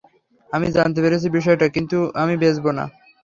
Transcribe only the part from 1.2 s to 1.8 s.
বিষয়টা,